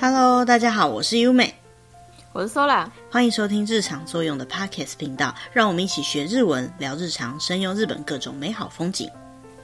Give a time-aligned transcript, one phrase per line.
[0.00, 1.52] Hello，大家好，我是优美，
[2.32, 9.10] 我是 Sola，欢迎收听日常作用的 Podcast 频道，让我们一起学日文，聊日常，深游日本各种美好风景，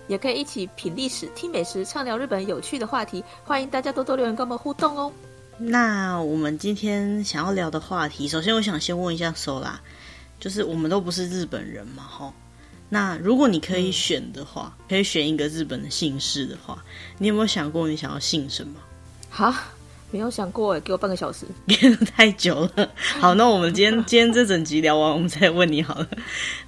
[0.08, 3.22] 也可以一起品历史、听美食、畅聊日本有趣的话题。
[3.44, 5.12] 欢迎大家多多留言跟我们互动哦。
[5.56, 9.74] 那我们今天想要聊的话题，首先我想先问一下 Sola，
[10.40, 12.32] 就是我们都不是日本人嘛，吼。
[12.88, 16.82] 那如果你可以选的话，嗯、可以选一个日本的姓氏的话，
[17.18, 18.80] 你有没有想过你想要姓什么？
[19.30, 19.52] 好，
[20.14, 22.88] 没有想过哎，给我半个小时， 憋得太久了。
[23.18, 26.08] 好，那我们今天 今天这整集聊完，我们再问你好了。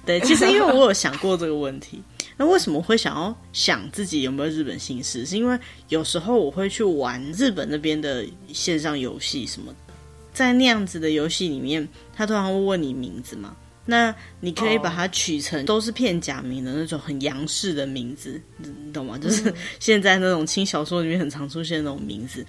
[0.05, 2.03] 对， 其实因为我有想过这个问题，
[2.35, 5.25] 那为什么会想要想自己有没有日本姓氏？
[5.25, 9.93] 是因为有时候我会去玩日本那边的线上游戏什么的，
[10.33, 13.55] 在那样子的游戏里面，他通常会问你名字嘛。
[13.89, 19.17] 那你可以把它取成都是片假名的那种很洋式的名字，你懂吗？
[19.17, 22.45] 就是现在那种轻小说里面很常出现的那种名字。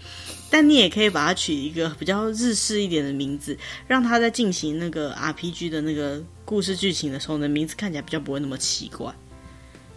[0.50, 9.14] 但你也可以把它取一个比较日式一点的名字，让它在进行那个 RPG 的那个故事剧情的时候呢，名字看起来比较不会那么奇怪。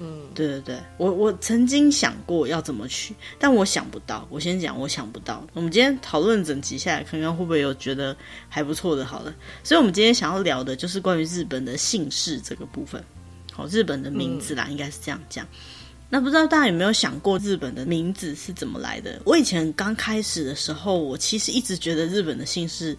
[0.04, 4.28] 嗯，对对对，我我曾经想过要怎么去，但我想不到。
[4.32, 5.46] 我先讲，我想不到。
[5.54, 8.18] 我们今天讨论整集下来，看看会不会有觉得
[8.50, 9.06] 还不错的。
[9.06, 9.32] 好了，
[9.64, 13.04] 所以我们今天想要聊的就是关于日本的姓氏这个部分。
[13.54, 15.48] 好，日本的名字啦，嗯、应该是这样讲。
[16.10, 19.22] 那不知道大家有没有想过日本的名字是怎么来的？
[19.24, 22.98] 我以前刚开始的时候，我其实一直觉得日本的姓氏。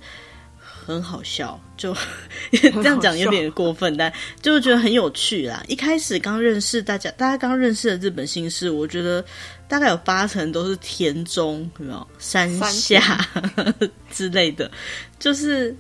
[0.85, 1.97] 很好笑，就
[2.51, 5.63] 这样讲有点过分，但就觉得很有趣啦。
[5.69, 9.25] 一开始刚认识大家，大家刚认识的日本姓氏，我觉得
[9.69, 13.25] 大概有八成都是田中，有没有山下
[14.11, 14.71] 之类的，
[15.19, 15.75] 就是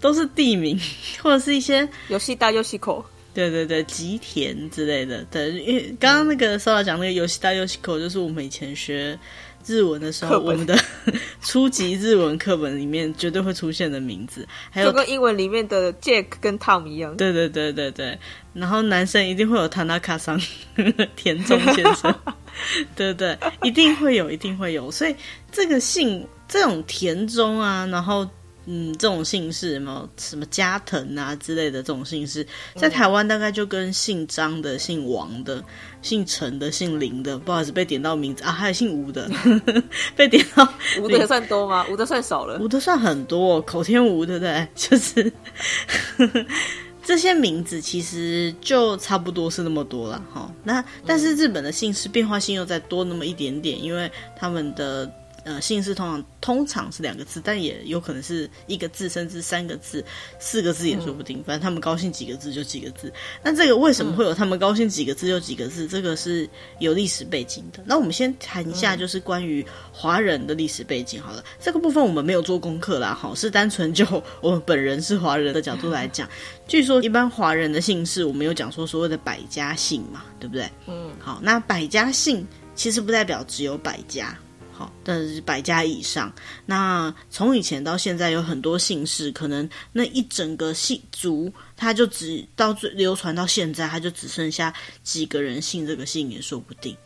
[0.00, 0.78] 都是地名
[1.22, 5.24] 或者是一些游戏大游戏口，对对对，吉田之类的。
[5.30, 9.18] 对，因为刚刚那个 Sola 讲那个游戏大游戏口，就是我们以前学。
[9.66, 10.78] 日文的时候，我们的
[11.42, 17.16] 初级日文课本里面绝对会出现的名字，还有就跟英文里面的 Jack 跟 Tom 一样。
[17.16, 18.18] 对对对对对，
[18.52, 20.40] 然后男生一定会有 Tanaka 桑
[21.16, 22.14] 田中先生，
[22.96, 24.90] 对对对，一定会有，一定会有。
[24.90, 25.14] 所以
[25.50, 28.28] 这个姓这种田中啊，然后。
[28.66, 32.46] 嗯，这种姓氏什么什么加藤啊之类的这种姓氏，
[32.76, 35.62] 在台湾大概就跟姓张的、姓王的、
[36.00, 39.28] 姓陈的、姓林的，不好意思被点到名字啊，还有姓吴的，
[40.14, 41.84] 被点到吴的算多吗？
[41.90, 44.68] 吴的算少了，吴的算很多，口天吴对不对？
[44.76, 45.32] 就是
[47.02, 50.48] 这些名字其实就差不多是那么多了哈。
[50.62, 55.12] 那但是日本的姓氏变化性又再多那么一点点，因为他们的。
[55.44, 60.04] 呃，姓氏通常通常是两个字，但也有可能是一个字，甚至三个字、
[60.38, 61.38] 四个字也说不定。
[61.38, 63.12] 嗯、反正他们高兴几个字就几个字。
[63.42, 65.84] 那这个为什么会有他们高兴几个字就几个字？
[65.84, 66.48] 嗯、这个是
[66.78, 67.82] 有历史背景的。
[67.84, 71.40] 那我们先谈一下，就是关于华人的历史背景好了。
[71.40, 74.06] 嗯、这个部分我们没有做功课啦，好，是单纯就
[74.40, 76.28] 我们本人是华人的角度来讲。
[76.28, 76.30] 嗯、
[76.68, 80.70] 据说一般华人的姓氏，我们有讲说所谓的百家姓嘛，对不对？
[80.86, 84.38] 嗯，好，那百家姓其实不代表只有百家。
[85.04, 86.32] 但是百家以上，
[86.66, 94.72] 那从以前到现在有很多姓氏，可能那一整个姓族，他就只到最流传到现在，他就只剩下
[95.02, 96.96] 几个人姓这个姓也说不定。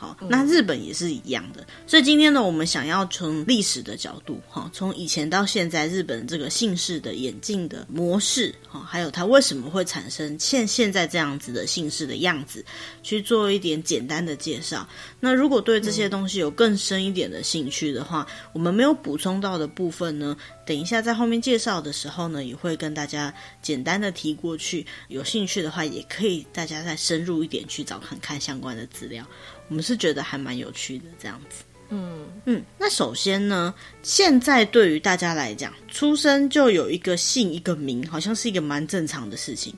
[0.00, 12.64] 好，那日本也是一样的，所以今天呢，我们想要从历史的角度，哈，从以前到现在，日本这个姓氏的演进的模式，哈，还有它为什么会产生现现在这样子的姓氏的样子，
[13.02, 14.88] 去做一点简单的介绍。
[15.18, 24.86] 那如果对这些东西有更深一点的兴趣的话，我们没有补充到的部分呢，等一下在后面介绍的时候呢，也会跟大家简单的提过去。
[25.08, 29.26] 有兴趣的话，也可以大家再深入一点去找看看相关的资料。
[29.68, 32.62] 我们是觉得还蛮有趣的这样子，嗯嗯。
[32.78, 39.74] 那首先呢，现在对于大家来讲，出生就有一个姓一个名，好像是一个蛮正常的事情。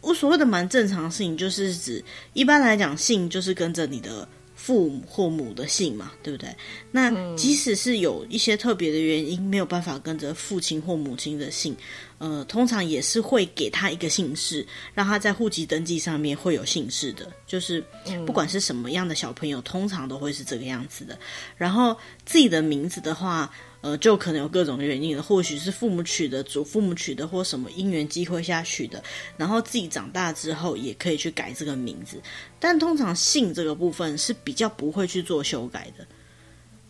[0.00, 4.28] 我所谓的蛮正常的事情，就是指一般来讲，姓就是跟着你的
[4.62, 6.48] 父母或母的姓嘛，对不对？
[6.92, 11.76] 那即使是有一些特别的原因，没有办法跟着父亲或母亲的姓。
[12.18, 14.64] 呃，通常也是会给他一个姓氏，
[14.94, 17.28] 让他在户籍登记上面会有姓氏的。
[17.44, 17.84] 就是
[18.24, 21.18] 不管是什么样的小朋友，通常都会是这个样子的。
[21.56, 29.04] 然后自己的名字的话，呃，就可能有各种原因了，或许是父母取的、祖父母取的，或什么因缘机会下取的。
[29.36, 32.18] 然后自己长大之后也可以去改这个名字，
[32.58, 36.06] 但通常姓这个部分是比较不会去做修改的。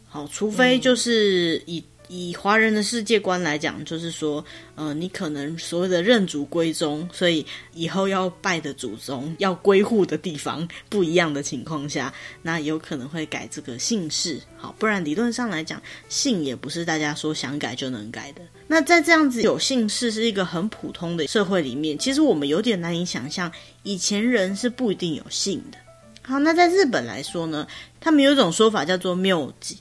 [0.06, 1.82] 好，除非就是以。
[2.14, 4.44] 以华人的世界观来讲，就是说，
[4.74, 12.12] 呃，你可能所谓的认祖归宗，所以以后要拜的祖宗、要归户的地方不一样的情况下，
[12.42, 14.38] 那有可能会改这个姓氏。
[14.58, 15.80] 好，不然理论上来讲，
[16.10, 18.42] 姓也不是大家说想改就能改的。
[18.66, 23.50] 那在这样子有姓氏是一个很普通的社会里面，其实我们有点难以想象，
[23.84, 25.78] 以前人是不一定有姓的。
[26.20, 27.66] 好，那在日本来说呢，
[27.98, 29.78] 他们有一种说法叫做谬吉。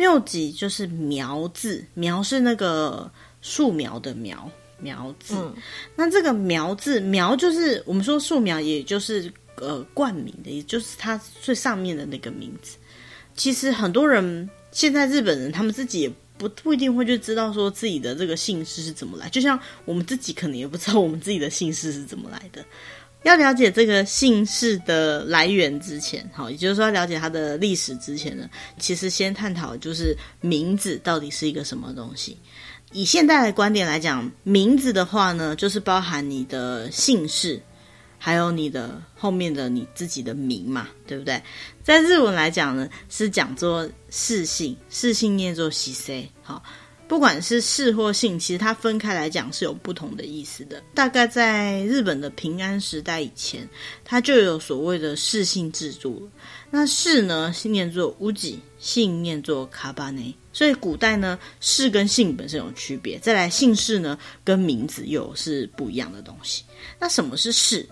[0.00, 3.12] 谬吉就是苗字，苗是那个
[3.42, 5.34] 树苗的苗，苗字。
[5.36, 5.54] 嗯、
[5.94, 12.78] 那这个苗字，苗就是我们说树苗，也就是呃冠名的，也就是它最上面的那个名字。
[13.36, 22.64] 其实很多人现在日本人他们自己也不不一定会去知道说自己的这个姓氏是怎么来，就像我们自己可能也不知道我们自己的姓氏是怎么来的。
[23.22, 32.36] 要了解这个姓氏的来源之前，好，也就是说要了解它的历史之前呢，其实先探讨就是名字到底是一个什么东西。
[32.92, 37.60] 以现代的观点来讲，名字的话呢，就是包含你的姓氏，
[38.18, 41.40] 还有你的后面的你自己的名嘛，对不对？
[41.84, 46.62] 在日文来讲呢，是讲作氏姓，氏姓念作西 C，好。
[47.10, 50.80] 不管是氏或姓，其实它分开来讲是有不同的意思的。
[50.94, 53.68] 大概在日本的平安时代以前，
[54.04, 56.30] 它就有所谓的氏姓制度了。
[56.70, 60.32] 那氏呢，是念作乌吉，姓念作卡巴内。
[60.52, 63.18] 所以古代呢，氏跟姓本身有区别。
[63.18, 66.62] 再来，姓氏呢，跟名字又是不一样的东西。
[66.96, 67.84] 那什么是氏？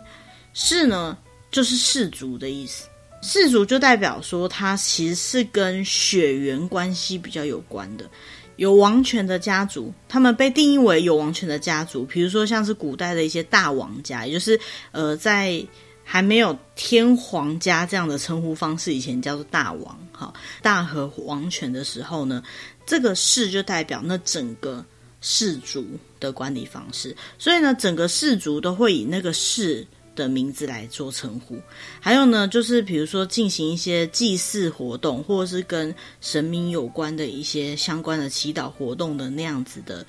[0.54, 1.18] 氏呢，
[1.50, 2.86] 就是氏族的意思。
[3.20, 8.08] 氏族就代表说，它其实是跟血缘关系比较有关的。
[8.58, 12.04] 有王权的家族，他们被定义为有王权的家族。
[12.04, 14.58] 比如说，像是古代的一些大王家，也就是
[14.90, 15.64] 呃，在
[16.02, 19.96] 还没有天皇家这样的称呼方式以前，叫做大王。
[20.10, 22.42] 哈，大和王权的时候呢，
[22.84, 24.84] 这个氏就代表那整个
[25.20, 25.86] 氏族
[26.18, 27.16] 的管理方式。
[27.38, 29.86] 所以呢，整个氏族都会以那个氏
[30.18, 31.56] 的名字来做称呼，
[32.00, 40.04] 还有呢，就是比如说进行一些祭祀活动，或者是跟神明有关的一些相关的祈祷活动的那样子的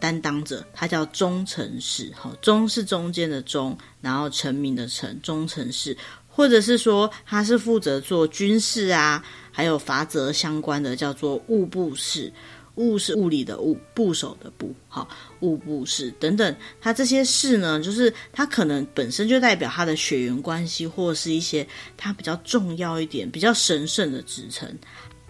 [0.00, 2.10] 担当者，他叫忠臣氏。
[2.16, 5.96] 好，忠是中间的忠，然后臣民的臣，忠臣氏，
[6.28, 12.32] 或者是说他是负责做军事啊，还有罚则相关的，叫做务部氏。
[12.76, 15.08] 物是物理的物，部首的部，好，
[15.40, 21.66] 物部氏等等，它这些氏呢，就是它可能本身就代表它的血缘关系，或者是一些
[21.96, 24.68] 它比较重要一点、比较神圣的职称。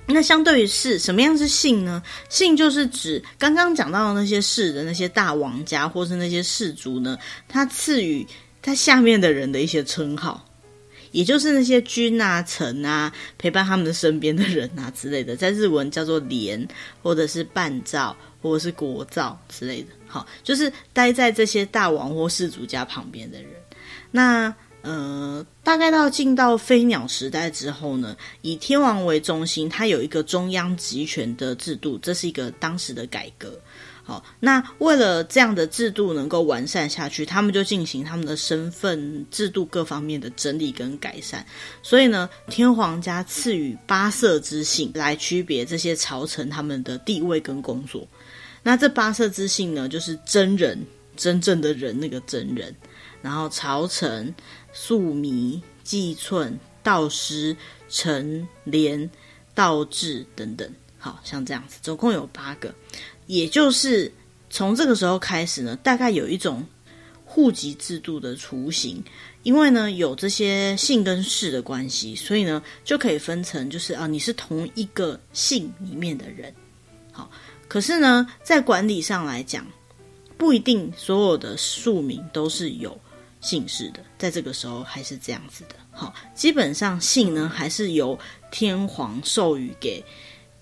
[0.07, 2.03] 那相对于氏，什么样是姓呢？
[2.29, 7.19] 姓就是指刚刚讲到的那些氏的那些大王家，或是那些氏族呢，
[7.49, 8.27] 他赐予
[8.61, 10.45] 他下面的人的一些称号。
[11.15, 16.67] 也就是那些君啊、臣啊，陪伴他们的身边的人啊之类的，在日文叫做连，
[17.01, 19.89] 或者是伴照，或者是国照之类的。
[20.09, 23.51] 好，就是待在这些大王或氏族家旁边的人。
[24.11, 24.53] 那
[24.85, 33.59] 呃，大概到进到飞鸟时代之后呢，以天皇为中心，它有一个中央集权的制度，这是一个当时的改革。
[34.07, 41.43] 好，那为了这样的制度能够完善下去，他们就进行他们的身份制度各方面的整理跟改善。
[41.83, 48.07] 所以呢，天皇家赐予八色之姓来区别这些朝臣他们的地位跟工作。
[48.63, 50.79] 那这八色之姓呢，就是真人，
[51.17, 52.75] 真正的人那个真人，
[53.23, 54.35] 然后朝臣、
[54.75, 57.57] 宿迷、祭寸、道师、
[57.89, 59.09] 臣、连、
[59.55, 60.71] 道治等等。
[60.99, 62.75] 好，像这样子，总共有八个。
[63.27, 64.13] 也就是
[64.51, 66.67] 从这个时候开始呢，大概有一种
[67.25, 69.03] 户籍制度的雏形，
[69.43, 76.55] 因为呢有这些姓跟氏的关系，所以呢就可以分成，就是啊你是同一个姓里面的人。
[77.13, 77.31] 好，
[77.69, 79.67] 可是呢在管理上来讲，
[80.37, 82.99] 不一定所有的庶民都是有
[83.45, 85.77] 姓氏的，在这个时候还是这样子的。
[85.91, 88.19] 好，基本上姓呢还是由
[88.51, 90.03] 天皇授予给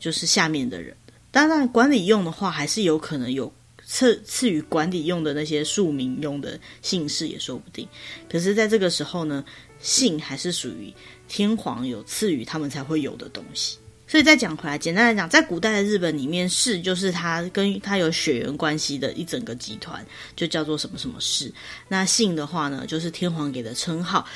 [0.00, 1.12] 就是下面的人的。
[1.30, 3.50] 当然，管理用的话，还是有可能有
[3.86, 7.88] 赐赐予管理用的那些庶民用的姓氏也说不定。
[8.28, 9.44] 可是，在这个时候呢，
[9.80, 10.92] 姓还是属于
[11.28, 13.78] 天皇有赐予他们才会有的东西。
[14.12, 20.04] 所以再讲回来，简单来讲，在古代的日本里面，氏就是他跟他有血缘关系的一整个集团，
[20.36, 21.50] 就叫做什么什么氏。
[21.88, 24.26] 那姓的话呢，就是天皇给的称号，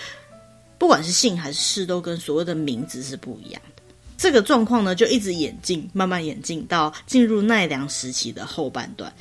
[0.79, 3.83] 不管是姓还是氏，都跟所谓的名字是不一样的。
[4.17, 9.13] 这个状况呢，就一直演进，慢慢演进到进入奈良时期的后半段。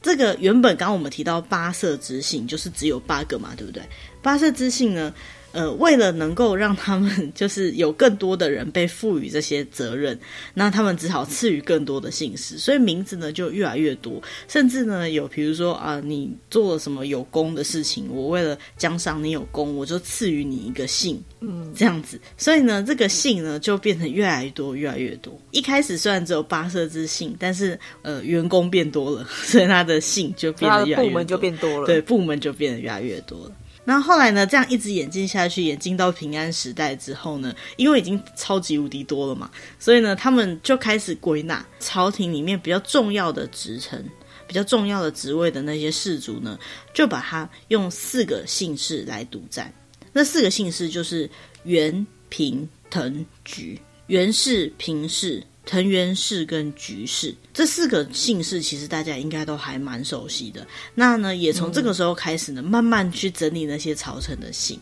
[0.00, 3.82] 这个原本刚刚我们提到八色之姓，就是只有八个嘛，对不对？
[4.22, 5.12] 八色之姓呢，
[5.58, 10.16] 呃，为了能够让他们 就是有更多的人被赋予这些责任，
[10.54, 25.36] 那他们只好赐予更多的姓氏，所以名字呢就越来越多，甚至呢有比如说啊、呃，你做了什么有功的事情，我为了奖赏你有功，我就赐予你一个姓，嗯，这样子，所以呢这个姓呢就变成越来越多，越来越多。
[25.50, 33.52] 一开始虽然只有八色之姓，但是呃员工变多了， 所以他的姓就变得越来越多，部门就变多了，对，部门就变得越来越多了。
[33.88, 34.46] 那后来呢？
[34.46, 44.04] 这样一直演进下去，演进到平安时代之后呢，因为已经超级无敌多了嘛，所以呢，他们就开始归纳朝廷里面比较重要的职称、
[44.46, 46.58] 比较重要的职位的那些士族呢，
[46.92, 49.72] 就把他用四个姓氏来独占。
[50.12, 51.30] 那四个姓氏就是
[51.62, 53.80] 元、平、藤、橘。
[54.08, 55.42] 元氏、平氏。
[55.68, 60.66] 藤原氏跟橘氏这四个姓氏，其实大家应该都还蛮熟悉的。
[60.94, 64.80] 那呢，也从这个时候开始呢，慢慢去整理那些朝臣的姓。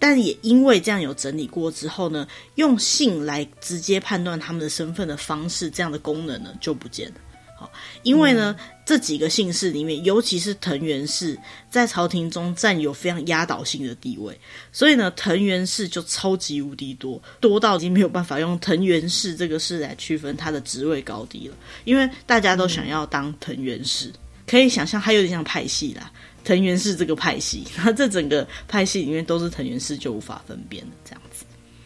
[0.00, 7.14] 但也因为这样有整理过之后呢，用姓来直接判断他们的身份的方式，这样的功能呢就不见了。
[7.58, 7.70] 好，
[8.02, 8.54] 因为呢。
[8.58, 11.38] 嗯这几个姓氏里面，尤其是藤原氏，
[11.68, 14.34] 在朝廷中占有非常压倒性的地位，
[14.72, 24.10] 所以呢，藤原氏就超级无敌多，多到已经没有办法用藤原氏这个氏来区分他的职位高低了，因为大家都想要当藤原氏，
[24.46, 26.10] 可以想象，他有点像派系啦，
[26.42, 31.17] 藤原氏这个派系，它 这整个派系里面都是藤原氏，就无法分辨了，这样。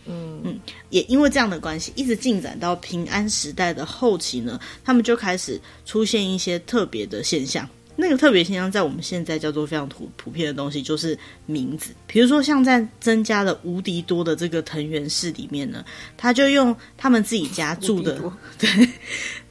[0.06, 7.68] 嗯嗯，也因为这样的关系，一直进展到平安时代的后期呢，他们就开始出现一些特别的现象。
[7.94, 11.90] 那个特别现象，在我们现在叫做非常普普遍的东西，就是名字。
[12.06, 15.84] 比如说，像在增加了无敌多的这个藤原氏里面呢，
[16.16, 18.18] 他就用他们自己家住的，
[18.58, 18.88] 对，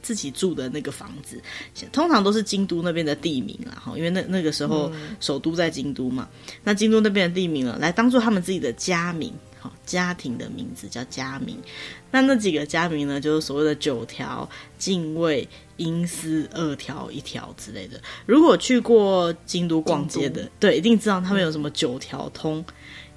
[0.02, 1.40] 自己住的那个房子，
[1.92, 6.28] 通常都是京都那边的地名啦，哈，因为那那个时候首都在京都嘛，
[6.64, 9.32] 那京都那边的地名了，来当做他们自己的家名。
[9.62, 11.56] 好，家庭的名字叫家名，
[12.10, 18.00] 那那几个家名呢，就是所谓的九条、近卫、阴司、二条、一条之类的。
[18.26, 22.64] 如果去过京都逛街的，对，一定知道他们有什么九条通，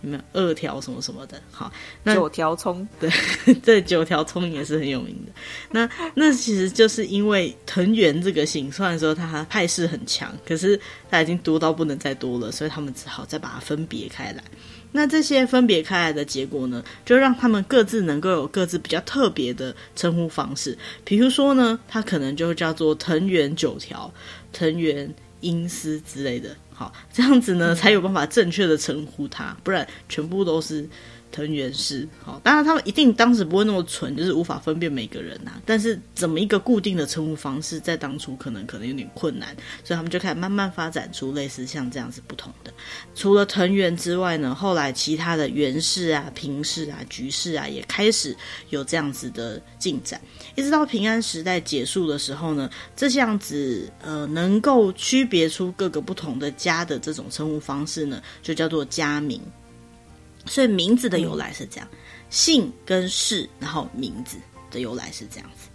[0.02, 1.42] 有没有二条什么什么的。
[1.52, 1.72] 好，
[2.04, 3.10] 那九条葱， 对，
[3.64, 5.32] 这九条葱也是很有名的。
[5.72, 14.44] 那 那其实就是因为藤原这个姓，虽然说他派势很强，可是他已经多到不能再多了，所以他们只好再把它分别开来。
[14.92, 20.78] 那这些分别开来的结果呢，就让他们各自能够有各自比较特别的称呼方式。
[21.04, 24.10] 比如说呢，他可能就叫做藤原九条、
[24.54, 26.56] 藤原英司之类的。
[26.76, 30.88] 好，这样子呢，才有办法正确的称呼他，不然全部都是。
[31.32, 35.62] 藤原氏，好，当然他们一定当时不会那么蠢，就是无法分辨每个人呐、啊。
[35.66, 42.74] 但是怎么一个固定的称呼方式，在当初可能可能有点困难，所以他们就开始慢慢发展出类似像这样子不同的。
[43.14, 48.36] 除了藤原之外呢，后来其他的元氏啊、平氏啊、橘氏啊，也开始
[48.70, 50.22] 有这样子的进展。
[50.56, 59.42] 一直到平安时代结束的时候呢，这样子呃，能够区别出各个不同的家的这种称呼方式呢，就叫做家名。
[60.46, 61.98] 所以名字的由来是这样，嗯、
[62.30, 64.38] 姓跟氏，然后名字
[64.72, 65.70] 的由来是这样子。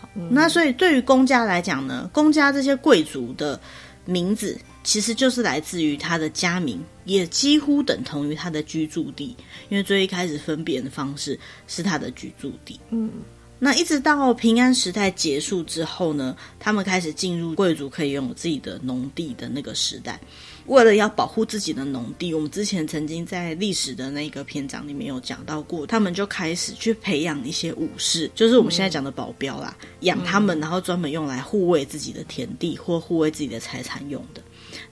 [0.00, 3.60] 好，嗯、那所以对于公家来讲呢，公家这些贵族的
[4.04, 9.36] 名字其实就是来自于他的家名，也几乎等同于他的居住地，
[9.68, 11.38] 因为最一开始分辨的方式
[11.68, 12.80] 是他的居住地。
[12.90, 13.10] 嗯，
[13.58, 20.18] 那一直到平安时代结束之后呢，他们开始进入贵族可以拥有自己的农地的那个时代。
[20.70, 34.40] 为了要保护自己的农地，我们之前曾经在历史的那个篇章里面有讲到过，他们就开始去培养一些武士，就是我们现在讲的保镖啦，嗯、养他们，然后专门用来护卫自己的田地或护卫自己的财产用的。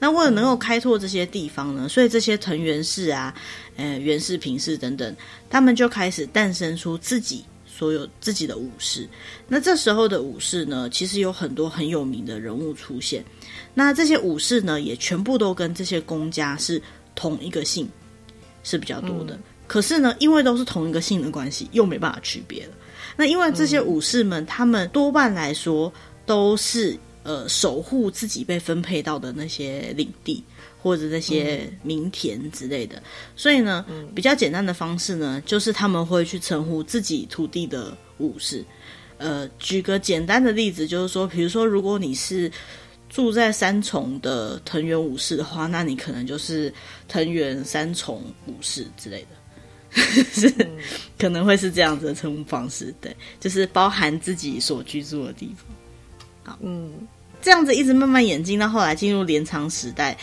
[0.01, 3.33] 那为了能够开拓这些地方呢，所以这些藤原氏啊、
[3.77, 5.17] 呃源氏、平氏等等，
[5.49, 7.45] 他们就开始诞生出自己。
[7.79, 9.09] 所有自己的武士，
[9.47, 13.25] 那这时候的武士呢，其实有很多很有名的人物出现。
[13.73, 16.83] 那这些武士呢，也全部都跟这些公家是
[17.15, 17.89] 同一个姓，
[18.65, 19.37] 是比较多的。
[19.37, 22.73] 嗯、可是呢，因为都是同一个姓的关系，又没办法区别了。
[23.17, 25.93] 那因为这些武士们，嗯、他们多半来说
[26.27, 30.43] 都是呃守护自己被分配到的那些领地。
[30.81, 33.03] 或者那些名田之类的，嗯、
[33.37, 38.65] 所以呢，嗯、比较简单的方式呢，就是他们会去称呼自己土地的武士。
[39.19, 42.49] 呃，举个简单的例子，就是说，比如说，如果你是
[43.09, 46.73] 住在三重的藤原武士的话，那你可能就是
[47.09, 50.01] 藤原三重武士之类的，
[50.33, 50.71] 是、嗯、
[51.19, 52.95] 可能会是这样子的称呼方式。
[53.01, 56.55] 对，就是包含自己所居住的地方。
[56.55, 56.93] 好，嗯，
[57.43, 60.17] 这样子一直慢慢演进到后来进入镰仓时代。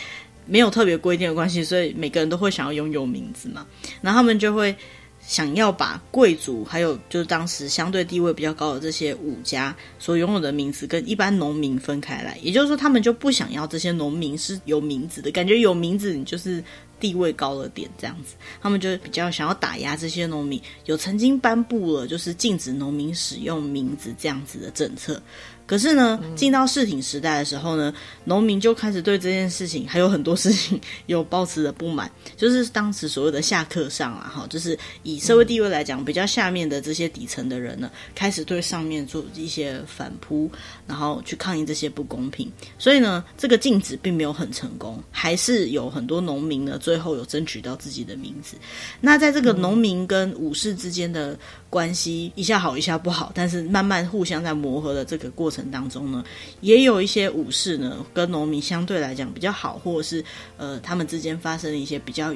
[0.46, 3.66] 没有特别规定的关系，所以每个人都会想要拥有名字嘛。
[4.00, 4.74] 然后他们就会
[5.20, 12.38] 想要把贵族还有就是当时相对地位比较高的这些武家所拥有的名字跟一般农民分开来。
[12.40, 16.62] 也就是说，他们就不想要这些农民是有名字的，感觉有名字你就是
[17.00, 18.36] 地位高了点这样子。
[18.62, 25.20] 他们就比较想要打压这些农民，有曾经颁布了就是禁止农民使用名字这样子的政策。
[25.66, 27.92] 可是呢，进到市町时代的时候呢，
[28.24, 40.50] 农民就开始对这件事情还有很多事情有抱持的不满， 就是当时所谓的下课上啊，哈，就是以社会地位来讲比较下面的这些底层的人呢，开始对上面做一些反扑，
[40.86, 42.50] 然后去抗议这些不公平。
[42.78, 48.56] 所以呢，这个禁止并没有很成功，还是有很多农民呢最后有争取到自己的名字。
[49.00, 51.36] 那在这个农民跟武士之间的
[51.68, 56.24] 关系一下好一下不好，但是慢慢互相在磨合的这个过程当中呢，
[56.60, 60.24] 也有一些武士呢跟农民相对来讲比较好，或者是
[60.56, 62.34] 呃他们之间发生了一些比较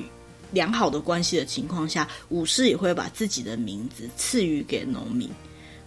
[0.52, 5.28] 良好的关系的情况下，武士也会把自己的名字赐予给农民。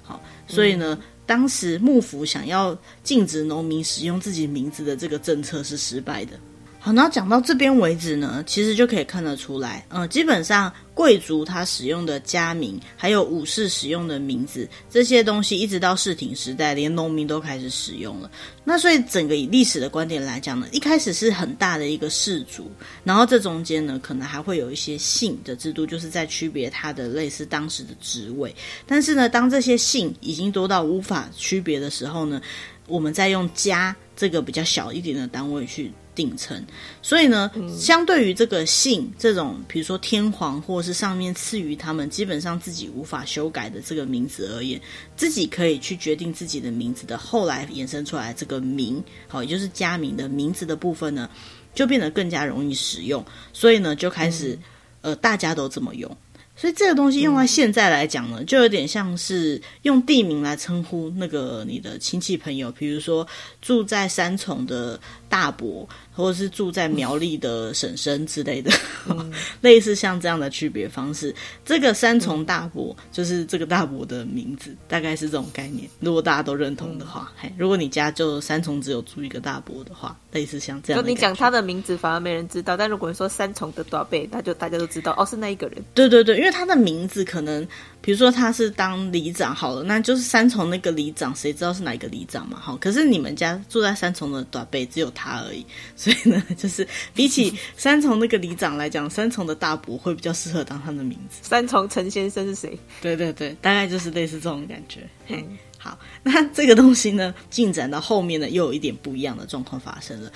[0.01, 6.39] 好，所以呢，嗯、当时幕府想要禁止农民使用自己名字的这个政策是失败的。
[6.85, 18.29] 好，那讲到这边为止呢，其实就可以看得出来，嗯，基本上贵族他使用的家名，还有武士使用的名字，这些东西一直到世町时代，连农民都开始使用了。
[18.65, 22.69] 那所以整个以历史的观点来讲呢，一开始是很大的一个氏族，
[23.05, 28.53] 然后这中间呢，可能还会有一些姓的制度，就是在区别他的类似当时的职位。
[28.85, 32.41] 但是呢，当这些姓已经多到无法区别的时候呢，
[32.87, 36.63] 我们再用家这个比较小一点的单位去定称，
[37.01, 44.79] 所以呢，相对于这个姓这种，比如说天皇或是上面赐予他们基本上自己无法修改的这个名字而言，
[45.15, 51.29] 自己可以去决定自己的名字的，后来衍生出来这个名，好，也就是家名的名字的部分呢，
[51.73, 54.57] 就变得更加容易使用，所以呢，就开始
[55.01, 56.17] 呃，大家都这么用。
[56.55, 63.27] 所以这个东西用到现在来讲呢，就有点像是用地名来称呼那个你的亲戚朋友，比如说
[63.61, 68.71] 住在三重的大伯，或者是住在苗栗的婶婶之类的，
[69.09, 71.33] 嗯、 类似像这样的区别方式。
[71.65, 75.89] 这个三重大伯就是这个大伯的名字，大概是这种概念。
[75.99, 81.01] 如果大家都认同的话，嘿，如果你家就三重只有住一个大伯的话，类似像这样。
[81.01, 82.77] 就你讲他的名字，反而没人知道。
[82.77, 85.83] 但如果你说三重的大伯，那就大家都知道，哦，是那一个人。
[85.93, 87.67] 对对对，因为他的名字可能。
[88.05, 92.59] 比如说他是当里长好了，那就是三重那个里长，谁知道是哪一个里长嘛？
[92.59, 95.65] 好，可是你们家住在三重的大伯只有他而已，
[96.03, 101.37] 所以呢， 就是比起三重那个里长来讲，三重的大伯会比较适合当他的名字。
[101.41, 102.77] 三重陈先生是谁？
[103.01, 104.99] 对对对，大概就是类似这种感觉。
[105.27, 105.45] 嗯、嘿，
[105.77, 110.29] 好， 那这个东西呢，进展到后面呢，又有一点不一样的状况发生了。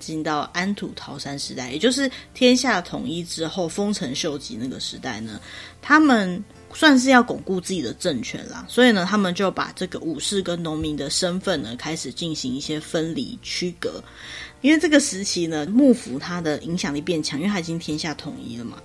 [0.00, 5.40] 进到安土桃山时代，也就是天下统一之后，丰臣秀吉那个时代呢，
[5.80, 6.42] 他们。
[6.74, 14.02] 算是要巩固自己的政权啦，所以呢，他们就把这个武士跟农民的身份呢，开始进行一些分离区隔。
[14.62, 18.78] 因为这个时期呢，幕府它的影响力变强，因为它已经天下统一了嘛，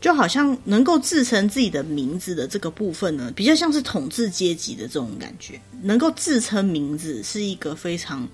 [0.00, 5.60] 就好像能够自称自己的名字的这个部分呢，比较像是统治阶级的这种感觉。
[5.82, 8.28] 能够自称名字是一个非常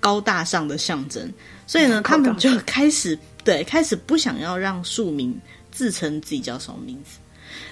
[0.00, 1.30] 高大上的象征，
[1.66, 5.38] 所以呢，他们就开始对开始不想要让庶民
[5.70, 7.18] 自称自己叫什么名字。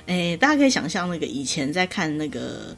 [0.07, 2.77] 诶，大家可以想象那个以前在看那个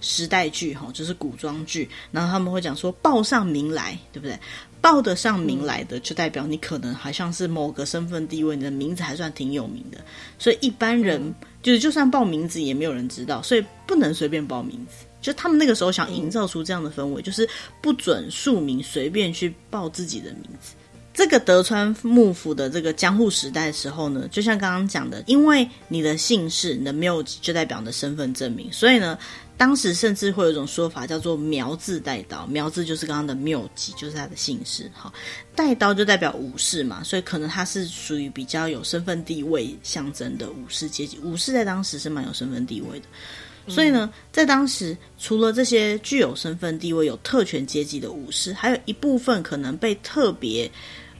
[0.00, 4.38] 时代剧哈，就是古装剧，然后他们会讲说报上名来，对不对？
[4.80, 9.98] 报得上名来的，就代表你可能好像是某个身份地位，你的名字还算挺有名的。
[10.38, 15.04] 所以一般人就是就算报名字也没有人知道，所以不能随便报名字。
[15.20, 17.46] 就他们那个时候想营造出这样的氛围，就是
[17.82, 20.72] 不准庶民随便去报自己的名字。
[21.12, 29.18] 这个德川幕府的这个江户时代的时候呢，就像刚刚讲的，因为你的姓氏、你的名字就代表你的身份证明，所以呢，
[29.56, 34.90] 当时甚至会有一种说法叫做“苗字带刀”，苗字就是刚刚的名字，就是他的姓氏。
[34.94, 35.12] 哈，
[35.54, 41.18] 带刀就代表武士嘛，所以可能他是属于比较有身份地位象征的武士阶级。
[41.18, 43.06] 武士在当时是蛮有身份地位的。
[43.68, 50.70] 所以呢，在当时，除了这些具有身份地位、有特权阶级的武士，还有一部分可能被特别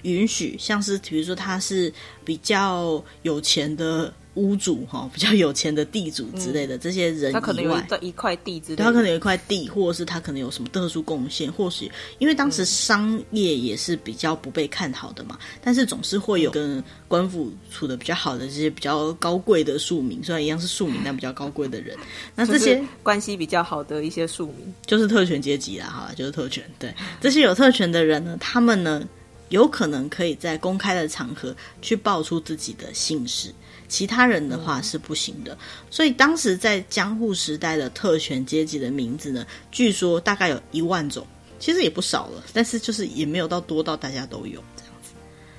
[0.02, 1.92] 允许，像是比如说他是
[2.24, 4.12] 比较有钱的。
[4.34, 21.96] 屋主哈，比较有钱的地主之类的、嗯、这些人以外，他可能有一块地之类的，他可能有一块地，或者是他可能有什么特殊贡献，或许因为当时商业也是比较不被看好的嘛，嗯、但是总是会有跟官府处的比较好的这些比较高贵的庶民，虽然一样是庶民，但比较高贵的人，
[22.36, 26.64] 那这些关系比较好的一些庶民，就是特权阶级啦，哈，就是特权。
[26.78, 29.02] 对， 这些有特权的人呢，他们呢，
[29.48, 33.52] 有可能可以在公开的场合去爆出自己的姓氏，
[33.90, 35.58] 其他人的话是不行的。
[35.90, 41.26] 所以当时在江户时代的特权阶级的名字呢，据说大概有一万种，
[41.58, 45.10] 其实也不少了，但是就是也没有到多到大家都有这样子。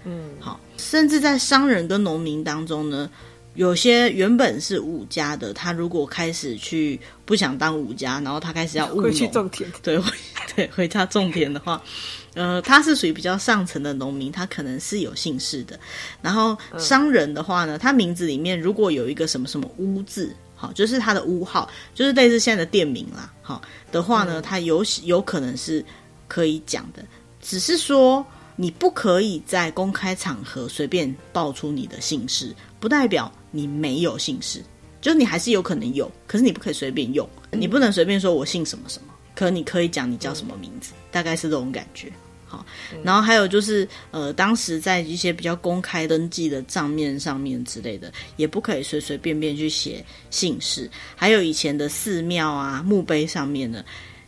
[0.06, 3.08] 嗯，好，甚至在商人跟农民当中呢。
[3.54, 10.02] 有些原本是武家的，他如果开始去不想当武家，然后他开始要务农，去种田，对，
[10.56, 11.84] 对，回家种田的话，
[12.34, 15.80] 呃，他是属于比较上层的农民，他可能是有姓氏的。
[16.22, 25.84] 然后商人的话呢，他名字里面如果有一个什么什么屋字，好，就是他的屋号，就是类似现在的店名啦，好的话呢，他有有可能是
[26.28, 27.04] 可以讲的，
[27.42, 33.32] 只是说你不可以在公开场合随便报出你的姓氏，不代表。
[33.54, 34.64] 你没有姓氏，
[35.02, 42.14] 就是你还是有可能有，可是你不可以随便用，你不能随便说我姓什么什么，可你可以讲你叫什么名字，大概是这种感觉。
[42.46, 42.64] 好，
[43.04, 50.88] 然后还有就是，呃，当时在一些比较公开登记的账面上面之类的，也不可以随随便便去写姓氏。
[51.16, 53.84] 还有以前的寺庙啊、墓碑上面呢，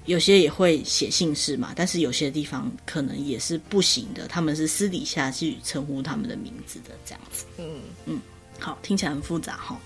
[0.05, 7.45] 有些也会写姓氏嘛，但是有些地方可能也是不行的，他们是私底下去称呼他们的名字的，这样子。
[7.59, 8.19] 嗯嗯。
[8.59, 9.79] 好，听起来很复杂哈，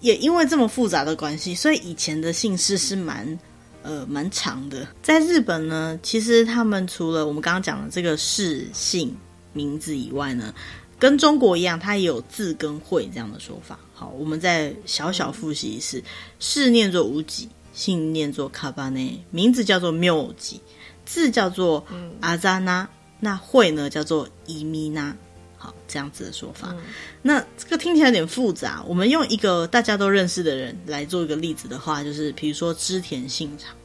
[0.00, 3.38] 也因为这么复杂的关系，所以以前的姓氏是蛮
[3.82, 4.86] 呃蛮长的。
[5.02, 9.16] 在日本呢，其实他们除了我们刚刚讲的这个氏姓
[9.52, 10.54] 名字以外呢，
[10.98, 13.78] 跟中国一样，它也有字跟会这样的说法。
[13.94, 16.02] 好，我们再小小复习一次：
[16.38, 20.60] 氏念作无己，姓念作卡巴内，名字叫做谬吉，
[21.04, 21.84] 字叫做
[22.20, 22.88] 阿扎那，
[23.18, 25.16] 那会呢叫做伊米那。
[25.62, 26.78] 好，这样子的说法，嗯、
[27.20, 28.82] 那这个听起来有点复杂。
[28.88, 33.76] 我们用一个大家都认识的人来做一个例子的话，就是比如说织田信长。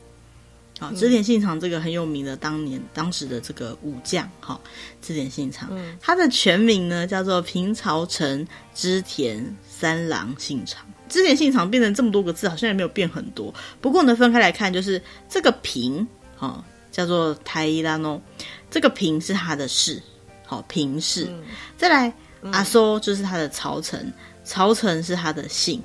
[0.80, 4.62] 好，织田信长这个很有名的当年当时的这个武将，好，
[5.02, 10.86] 织田信长，嗯、他的全名呢叫做平朝臣织田三郎信长。
[11.10, 13.54] 织田信长变成这么多个字，好像也没有变很多。
[13.82, 16.08] 不过呢，分开来看，就是这个平，
[16.38, 18.22] 好，叫做台伊拉诺，
[18.72, 20.02] 这个平是他的氏。
[20.46, 21.44] 好，平氏，嗯、
[21.76, 25.82] 再来、嗯、阿苏就是他的朝臣，朝臣是他的姓，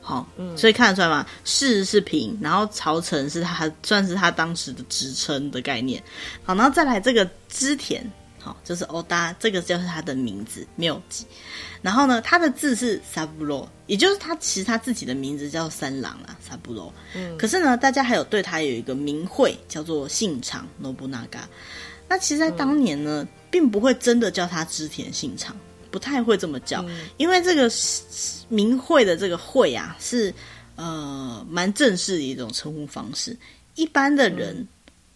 [0.00, 1.24] 好，嗯、所以看得出来吗？
[1.44, 6.02] 氏是平，然后朝臣是他算是他当时的职称的概念。
[6.42, 8.04] 好，然后再来这个织田，
[8.40, 11.24] 好，就是欧达，这个就是他的名字妙吉。
[11.80, 16.92] 然后呢，他的字是萨布罗，也就是他其实他自己的名字叫三郎啊，萨布罗。
[17.14, 21.48] 嗯，可是呢，大家还有对他有一个名讳叫做信长诺布纳嘎。
[22.08, 23.22] 那其实，在当年呢。
[23.22, 25.56] 嗯并不会真的叫他织田信长，
[25.88, 27.70] 不太会这么叫，嗯、因为这个
[28.48, 30.34] 名讳的这个讳啊，是
[30.74, 33.36] 呃蛮正式的一种称呼方式，
[33.76, 34.66] 一般的人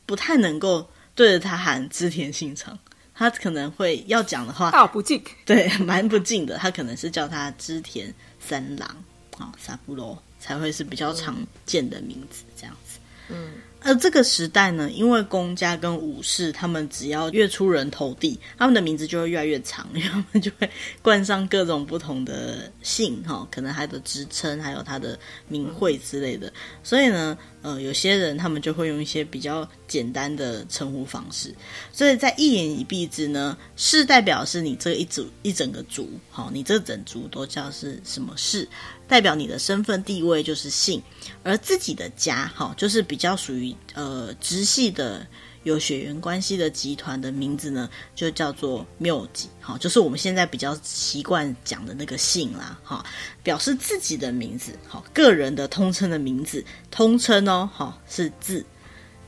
[0.06, 2.78] 不太能够对着他喊织田信长，
[3.12, 8.88] 他可能会要讲的话，道不敬，对，蛮不敬的，他可能是叫他织田三郎
[9.36, 13.54] 啊，萨布罗才会是比较常见的名字，这样子，嗯。
[13.80, 20.68] 而这个时代呢，因为公家跟武士，他们只要越出人头地，他们的名字就会越来越长，因为他们就会
[21.00, 26.52] 冠上各种不同的姓，哈，可能他的职称，还有他的名讳之类的。
[26.82, 31.54] 所以呢，呃，有些人他们就会用一些比较简单的称呼方式。
[31.92, 38.68] 所以在一言以蔽之呢，氏代表是你这一组一整个族，好，你这整族都叫是什么氏。
[39.08, 41.02] 代表你的身份地位就是姓，
[41.42, 45.26] 而自己的家哈，就是比较属于呃直系的
[45.68, 53.04] 有血缘关系的集团的名字呢，就叫做谬吉，哈，就是我们现在比较习惯讲的那个姓啦，哈，
[53.42, 58.64] 表示自己的名字，好，个人的通称的名字，通称哦，好，是字，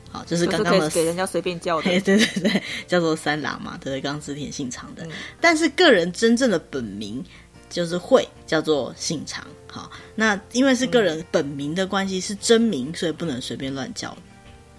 [0.09, 7.23] 好，就是刚刚的给人家随便叫的，对对对，叫做三郎嘛，对，刚刚织田信长的，嗯、但是个人真正的本名。
[7.71, 14.13] 就是会叫做信长，好，那因为是个人本名的关系，是真名，所以不能随便乱叫。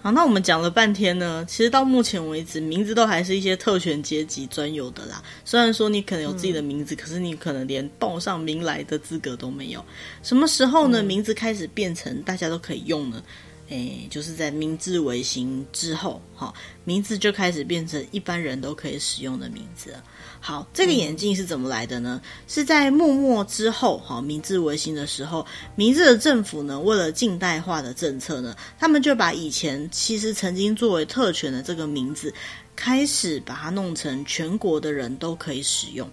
[0.02, 5.22] 好，那我们讲了半天呢，其实到目前为止，名字都还是一些特权阶级专有的啦。
[5.44, 9.84] 虽然说你可能有自己的名字，嗯、可是你可能连报上名来的资格都没有。
[10.24, 11.04] 什么时候呢？
[11.04, 13.22] 名字开始变成大家都可以用呢？
[13.68, 20.02] 诶，就是在明治维新之后，哈，名字就开始变成一般人都可以使用的名字了。
[20.44, 22.20] 好，这个眼镜是怎么来的呢？
[22.48, 32.34] 是在幕末之后，哈，明治维新的时候，明治的政府呢，为了近代化的政策呢，他们就把以前其实曾经作为特权的这个名字，
[32.74, 36.10] 开始把它弄成全国的人都可以使用。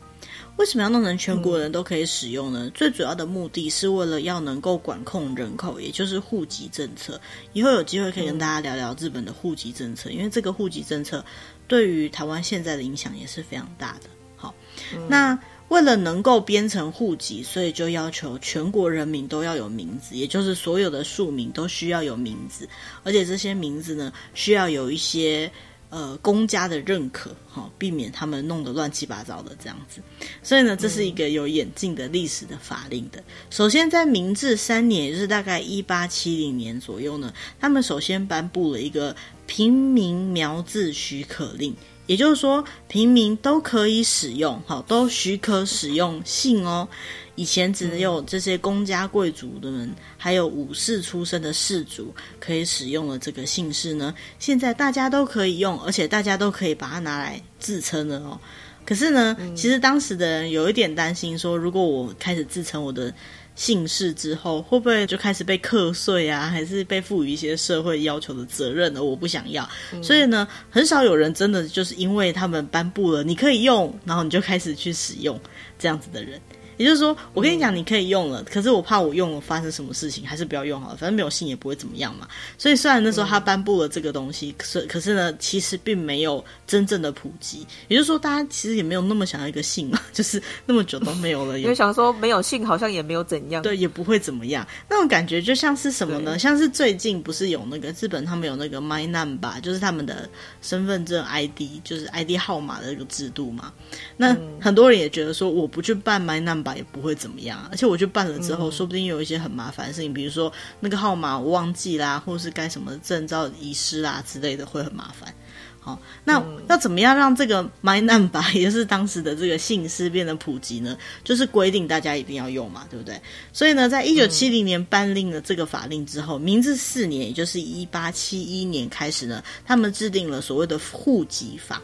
[0.57, 2.69] 为什么要弄成全国人都可以使用呢？
[2.75, 7.19] 最主要的目的是为了要能够管控人口，也就是户籍政策。
[7.53, 11.25] 以后有机会可以跟大家聊聊日本的户籍政策，因为这个户籍政策
[11.67, 14.18] 对于台湾现在的影响也是非常大的。
[14.39, 14.55] 好，
[14.95, 22.67] 嗯、那为了能够编成户籍，所以就要求全国人民都要有名字，也就是所有的庶民都需要有名字，
[23.03, 25.51] 而且这些名字呢，需要有一些。
[25.91, 29.99] 呃，公家的认可，哈、哦，避免他们弄得乱七八糟的这样子。
[30.43, 33.17] 所以呢，这是一个有演进的历史的法令的。
[33.21, 39.15] 嗯、首先，在明治三年，也就是大概一八七零年左右呢，他们首先颁布了一个
[39.47, 41.75] 平民苗字许可令，
[42.09, 46.87] 也就是说，平民都可以使用，好、哦，都许可使用姓哦。
[47.35, 54.11] 以前只有这些公家贵族的人，还有武士出身的士族可以使用了这个姓氏呢。
[54.39, 58.39] 现在大家都可以用，而且大家都可以把它拿来自称了哦。
[58.83, 63.13] 可是呢，其实当时的人有一点担心，说如果我开始自称我的
[63.59, 69.03] 姓氏之后，会不会就开始被课税啊，还是被赋予一些社会要求的责任呢？
[69.03, 69.67] 我不想要。
[70.01, 75.37] 所以呢，很少有人真的就是因为他们颁布了你可以用，然后你就开始去使用
[75.77, 76.39] 这样子的人。
[76.79, 80.95] 也就是说，我跟你讲，你可以用了，嗯、可是我怕我用了发生什么事情，还是不要用好了。
[80.95, 82.25] 反正没有信也不会怎么样嘛。
[82.57, 87.67] 所以虽然那时候他颁布了这个东西，可是、嗯、可是呢，其实并没有真正的普及。
[87.89, 94.65] 也就是说，大家其实也没有那么想要一个信嘛， 就是那么久都没有了，也，想说没有信好像也没有怎样，对，也不会怎么样。
[94.89, 96.39] 那种感觉就像是什么呢？
[96.39, 100.29] 像是最近不是有那个日本他们有那个 My Number，就是他们的
[100.61, 103.73] 身份证 ID，就是 ID 号码的一个制度嘛。
[104.15, 107.09] 那、嗯、很多人也觉得说，我不去办 My Number 也不会。
[107.19, 107.67] 怎么样？
[107.69, 115.33] 而且我去办了之后，嗯、说不定有一些很麻烦的事情，比如说那个号码我忘记啦，或是该什么证照遗失啦之类的，会很麻烦。
[115.81, 120.97] 好，那要怎么样让这个 My Number 也就是当时的这个姓氏变得普及呢？
[121.25, 123.19] 就是规定大家一定要用嘛，对不对？
[123.51, 131.81] 所以呢，在一九七零年颁令了这个法令之后，嗯、明治四年，也就是一八七一年开始呢，他们制定了所谓的户籍法。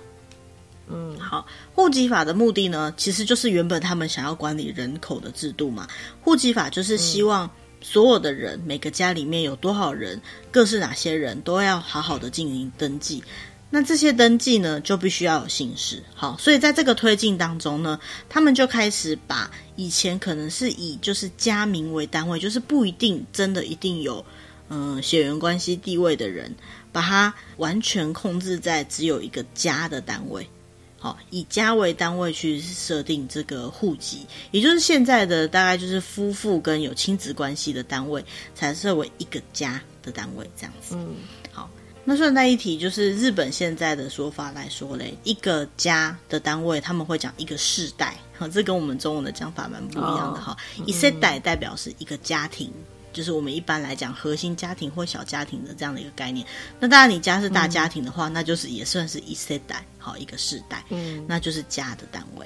[0.88, 5.88] 嗯，好，户籍法的目的呢，其实就是原本他们想要管理人口的制度嘛。
[6.22, 7.50] 户籍法就是希望
[7.82, 10.22] 所有的人，嗯、每个家里面有多少人，
[10.52, 13.24] 各是哪些人，都要好好的进行登记。
[13.72, 16.02] 那这些登记呢，就必须要有姓氏。
[16.14, 24.24] 好，所以在这个推进当中呢，他们就开始把以前可能是以就是家名为单位，就是不一定真的一定有
[24.70, 26.56] 嗯血缘关系地位的人，
[26.92, 30.48] 把它完全控制在只有一个家的单位。
[30.98, 40.96] 好，以家为单位去设定这个户籍，也就是现在的大概就是夫妇跟有亲子关系的单位才设为一个家的单位这样子。
[40.96, 41.16] 嗯，
[41.52, 41.70] 好，
[42.04, 50.58] 那顺带一提，就是日本现在的说法来说嘞，一个家的单位他们会讲一个世代，好，这跟我们中文的讲法蛮不一样的哈。
[50.88, 52.72] 一世代代表是一个家庭。
[53.16, 56.46] 就是我们一般来讲核心家庭或小家庭的这样的一个概念。
[56.82, 62.46] 那当然，你家是大家庭的话，嗯、那就是也算是一世代，好一个世代，嗯，那就是家的单位。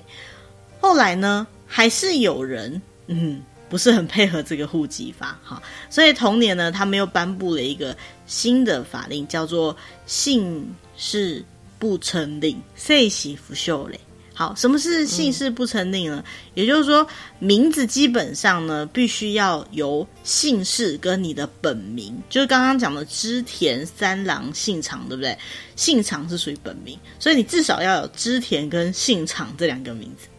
[0.79, 11.43] 后来呢，还是有人嗯不是很配合这个户籍法，哈，所以同年呢，他们又颁布了一个新的法令，叫做姓氏
[11.79, 13.99] 不称令，世袭不受令。
[14.39, 16.23] 好，什么是姓氏不成令呢？
[16.25, 17.05] 嗯、也就是说，
[17.39, 25.37] 名字基本上呢，必须要由姓氏跟你的本名，就是刚刚讲的织田三郎姓长，对不对？
[25.75, 30.29] 姓长是属于本名，所以你至少要有织田跟姓长这两个名字。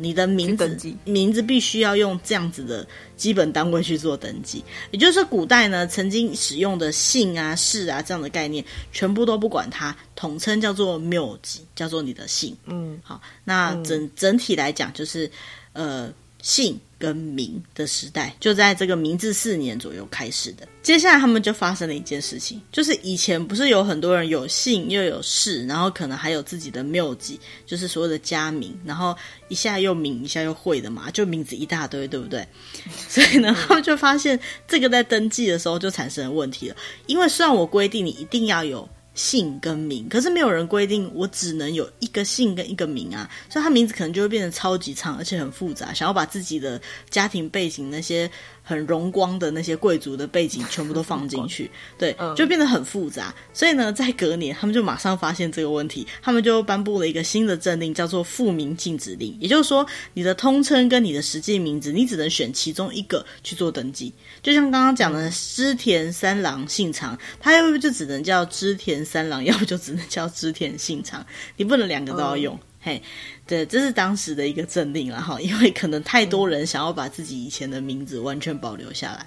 [0.00, 12.56] 你的名字名字必须要用这样子的基本单位去做登记，也就是说，古代呢曾经使用的姓啊、氏啊这样的概念，全部都不管它，统称叫做缪籍，叫做你的姓。
[12.64, 15.30] 嗯，好，那整、嗯、整体来讲就是，
[15.72, 16.12] 呃。
[16.42, 20.66] 姓跟名的时代就在这个明治四年左右开始的。
[20.82, 29.16] 接下来他们就发生了一件事情，就是以前不是有很多人有姓又有氏，然后可能还有自己的名字，就是所谓的家名，然后
[29.48, 32.46] 一下又名一下又讳的嘛，就名字一大堆，对不对？
[33.08, 38.88] 所以呢，他们就发现这个在登记的时候就产生了问题了，因为虽然我规定你一定要有。
[39.16, 45.92] 姓跟名，可是没有人规定我只能有一个姓跟一个名啊，所以他名字可能就会变得超级长，而且很复杂。
[45.92, 48.30] 想要把自己的家庭背景那些。
[48.68, 53.32] 很荣光的那些贵族的背景全部都放进去，对，就变得很复杂。
[53.54, 59.36] 所以呢，在隔年，他们就马上发现这个问题，他们就颁布了一个新的政令，叫做复名禁止令。
[59.38, 64.12] 也就是说，你的通称跟你的实际名字，你只能选其中一个去做登记。
[64.42, 71.24] 就像刚刚讲的织田三郎姓长，他又就只能叫织田三郎，要不就只能叫织田信长，
[71.56, 72.58] 你不能两个都要用。
[72.80, 73.00] 嘿，
[73.46, 79.26] 对，这是当时的一个政令了哈， 因为可能太多人想要把自己以前的名字完全保留下来。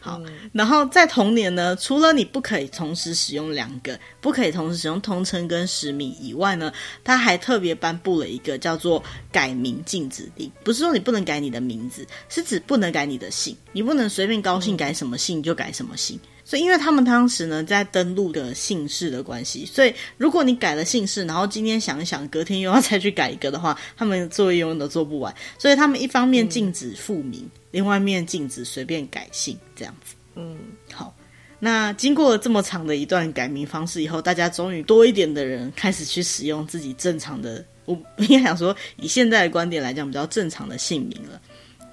[0.00, 0.20] 好，
[0.52, 6.70] 然后在同年呢，除了你不可以同时使用两个，不可以同时使用通称跟实名以外呢，
[7.02, 9.02] 他还特别颁布了一个叫做
[9.32, 10.52] 改名禁止令。
[10.62, 16.20] 不是说你不能改你的名字，是指不能改你的姓，你不能随便高兴改什么姓就改什么姓。
[16.44, 25.34] 所以，因为他们当时呢在登录的姓氏的关系，所以如果你改了姓氏，然后今天想一想，隔天又要再去改一个的话，他们作业永远都做不完。
[25.58, 27.40] 所以他们一方面禁止复名。
[27.42, 30.14] 嗯另外一面禁止随便改姓，这样子。
[30.36, 30.56] 嗯，
[30.92, 31.12] 好。
[31.58, 41.40] 那经过了这么长的一段改名方式以后，大家终于多一点的人开始去使用自己正常的，我应该想说，以现在的观点来讲，比较正常的姓名了。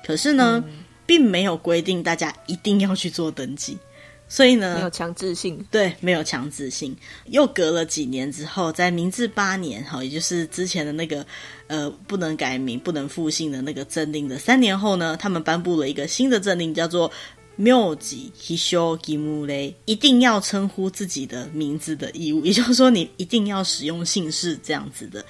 [0.06, 3.76] 可是呢，嗯、并没有规定大家一定要去做登记。
[4.32, 6.96] 所以呢，没有强制性，对，没有强制性。
[7.26, 11.26] 又隔了几年之后，在明治八年，哈，也就是之前的那个，
[11.68, 17.12] 呃，不能改名、不能复姓的那个政令的三年后呢，他们颁布了一个新的政令，叫做
[17.58, 18.16] “名字
[18.48, 25.26] 必须义务类”，一定要称呼自己的名字的义务，也就是说，你一定要使用姓氏这样子的。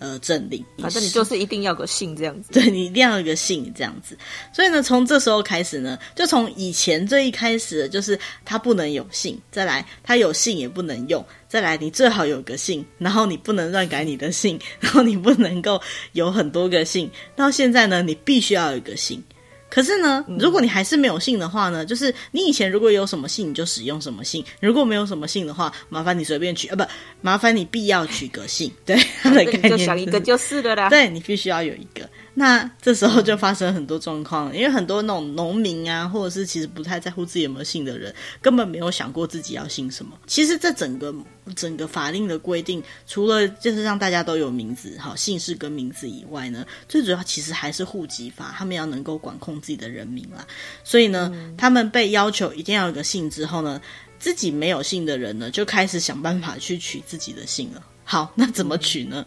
[0.00, 4.16] 呃，政令，反正你就是一定要个姓这样子，对，你一定要有个姓这样子。
[4.50, 15.78] 所以呢，从这时候开始呢，就从以前最一开始的就是他不能有姓，再来他有姓也不能用，再来你最好有个姓，然后你不能乱改你的姓，然后你不能够
[16.12, 19.22] 有很多个姓，到现在呢，你必须要有一个姓。
[19.70, 26.84] 可是呢，如果你还是没有姓的话呢，嗯、就是你以前如果有什么姓，你就使用什么姓；如果没有什么姓的话，麻烦你随便取啊，不，
[27.20, 28.68] 麻烦你必要取个姓。
[28.84, 30.90] 对，他 的概念、就是、就想一个就是了啦。
[30.90, 32.09] 对，你必须要有一个。
[32.34, 40.16] 那这时候就发生很多状况，因为很多那种农民啊，或者是其实不太在乎自己有没有姓的人，根本没有想过自己要姓什么。
[40.26, 41.14] 其实这整个
[41.56, 50.46] 整个法令的规定，除了就是让大家都有名字、好姓氏跟名字以外呢，最主要其实还是户籍法，他们要能够管控自己的人民啦。
[50.84, 53.80] 所以呢，嗯、他们被要求一定要有个姓之后呢，
[54.18, 57.82] 自己没有姓的人呢，就开始想办法去取自己的姓了。
[58.04, 59.26] 好，那怎么取呢？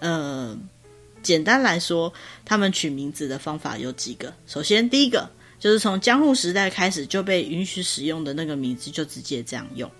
[0.00, 0.12] 嗯、
[0.50, 0.58] 呃。
[1.22, 2.12] 简单来说，
[2.44, 4.32] 他们取名字的方法有几个。
[4.46, 9.90] 首先，第一个就是从江户时代开始就被允许使用的那个名字，就直接这样用。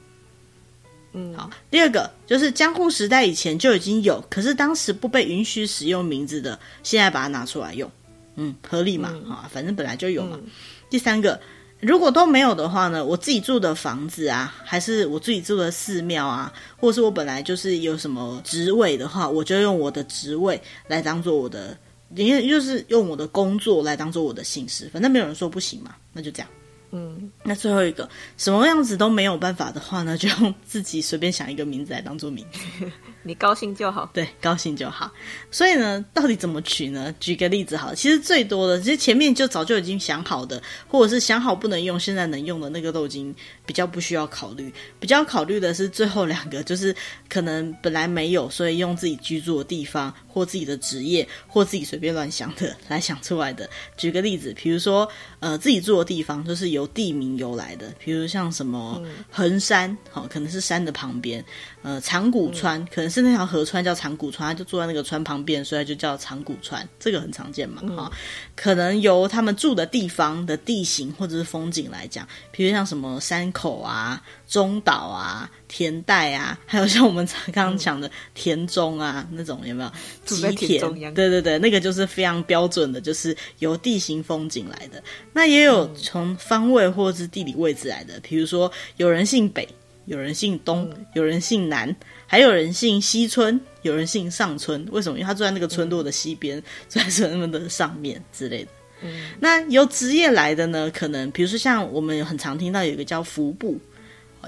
[1.12, 1.50] 嗯，好。
[1.70, 7.90] 第二个就是江户时代以前就已经有，可是当时不被允许使用名字的，现在把它拿出来用。
[8.36, 9.10] 嗯，合理嘛？
[9.28, 10.38] 啊、嗯，反正本来就有嘛。
[10.42, 10.50] 嗯、
[10.90, 11.40] 第三个。
[11.82, 21.76] 如果都没有的话呢，我自己住的房子啊，还是我自己住的寺庙啊，或者是我本来就是有什么职位的话，我就用我的职位来当做我的，
[22.14, 26.48] 因为就是用我的工作来当做我的姓氏，反正没有人说不行嘛，那就这样。
[26.92, 32.60] 嗯，那最后一个什么样子都没有办法的话呢，就用自己随便想一个名字来当做名字，
[33.24, 34.08] 你高兴就好。
[34.14, 35.10] 对，高兴就好。
[35.50, 37.12] 所以呢，到底怎么取呢？
[37.18, 43.34] 举个例子好了，其实最多的，其实前面就早就已经想好的，或者是想好不能用，现在能用的那个都已经
[43.66, 44.72] 比较不需要考虑。
[45.00, 46.94] 比较考虑的是最后两个，就是
[47.28, 53.68] 可能本来没有，所以用自己居住的地方或自己的职业或自己随便乱想的来想出来的。
[53.96, 55.08] 举个例子，比如说
[55.40, 56.82] 呃，自己住的地方就是由。
[56.94, 61.42] 地名由来的，比如像什么横山，好、嗯，可能是山的旁边；
[61.80, 66.88] 呃，长谷川，嗯、可能是那条河川叫长谷川，他就住在那个川旁边，所以就叫长谷川。
[66.98, 68.18] 这个很常见嘛，哈、嗯。
[68.56, 75.50] 可能由他们住的地方的地形或者是风景来讲，比如像什么山口啊、中岛啊。
[75.74, 79.90] 田代啊，还有像我们刚刚讲的田中啊，嗯、那种有没有？
[80.26, 85.02] 吉田，对对对，那个就是非常标准的，就是由地形风景来的。
[85.32, 89.66] 那也有从方位或者是地理位置来的，比如说有人姓北，
[90.06, 91.94] 有人姓东，嗯、有人姓南，
[92.26, 94.86] 还有人姓西村，有人姓上村。
[94.90, 95.18] 为什么？
[95.18, 98.70] 因为他住在那个村落的西边，住在村落的上面之类的。
[99.02, 100.90] 嗯，那由职业来的呢？
[100.94, 103.78] 可能比如说像我们很常听到有一个叫服部，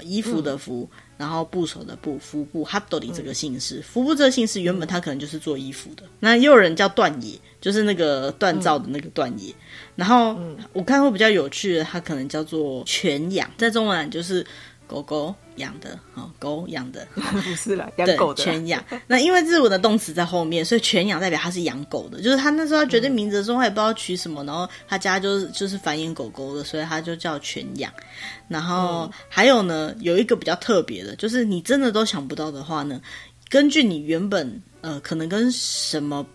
[0.01, 0.89] 衣服的服。
[0.91, 6.03] 嗯然后部首的部，服部哈多里这个姓氏，服部这个姓氏原本他可能就是做衣服的。
[6.19, 9.55] 那也有人叫锻冶，就是那个锻造的那个锻冶。
[9.95, 10.37] 然后
[10.73, 14.45] 我看过比较有趣的，他可能叫做犬养，在中文就是。
[14.87, 18.83] 狗狗养的，好狗养的， 不是啦，养狗的犬养。
[19.07, 22.21] 那因为日文的动词在后面，所以犬养代表他是养狗的。
[22.21, 27.91] 就是他那时候他决定名字的时候，他也不知道取什么，然后他家就是就是繁衍狗狗的，所以他就叫犬养。
[28.47, 33.01] 然后还有呢，有一个比较特别的，就是你真的都想不到的话呢，
[33.49, 36.25] 根据你原本呃可能跟什么。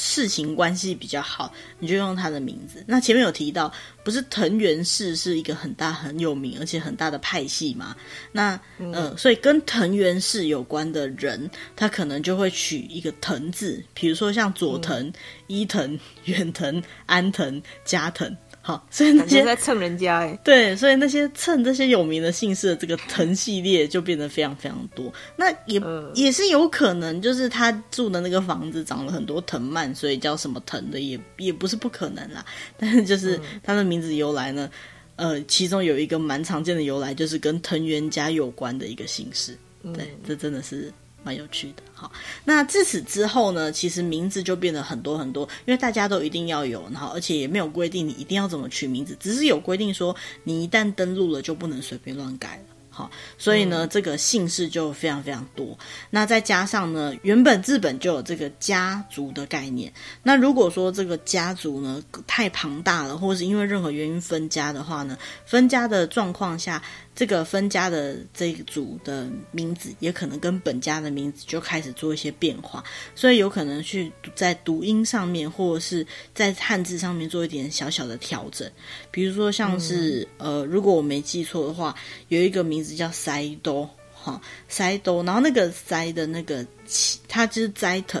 [0.00, 2.84] 事情关系比较好，你就用他的名字。
[2.86, 3.72] 那前面有提到，
[4.04, 7.96] 不是藤原氏是一个很大很有名而且很大的派系嘛？
[8.30, 8.58] 那
[8.92, 15.12] 呃，所以跟藤原氏有关的人，他可能就会取一个藤字，比如说像佐藤、
[15.48, 18.36] 伊藤、远藤、安藤、加藤。
[18.68, 25.10] 好，所以那些在蹭人家哎，对，所以那些蹭这些有名的姓氏的这个藤系列就变得非常非常多。
[25.36, 32.44] 那也、嗯、也是有可能，就是他住的那个房子长了很多藤蔓，所以叫什么藤的，也也不是不可能啦。
[32.76, 34.68] 但是就是他的名字由来呢，
[35.16, 39.56] 呃，其中有一个蛮常见的由来，就是跟藤原家有关的一个姓氏。
[39.94, 40.92] 对，这真的是。
[41.22, 42.10] 蛮有趣的，好。
[42.44, 50.14] 那自此之后呢，其实名字就变得很多很多，因为大家都一定要有，然后而且也没有规定你一定要怎么取名字，只是有规定说
[50.44, 52.77] 你一旦登录了就不能随便乱改了。
[52.98, 55.78] 好，所以呢，这个姓氏就非常非常多。
[56.10, 59.92] 那再加上呢，原本日本就有这个家族的概念。
[60.24, 66.82] 那如果说这个家族呢太庞大了，或者是因为任何原因分家的话呢，分家的状况下，
[67.14, 72.82] 这个分家的这一组的名字也可能跟本家的名字就开始做一些变化，
[73.14, 78.68] 所以有可能去在读音上面，或者是在汉字上面做一点小小的调整。
[79.12, 81.94] 比如说像是、嗯、呃，如果我没记错的话，
[82.26, 82.87] 有一个名字。
[82.96, 88.20] 叫塞多哈塞多，然后那个塞的那个奇，它就是斋藤，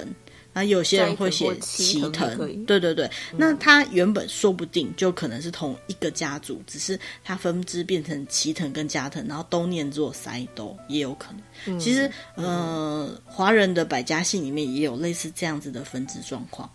[0.52, 11.42] 然后有些人会写齐藤，对对对、嗯，那它原本说不定就可能是同一个家族，只是它分支变成齐藤跟加藤，然后都念作塞多，也有可能。
[11.66, 16.70] 嗯、其实，呃，华人的百家姓里面也有类似这样子的分支状况，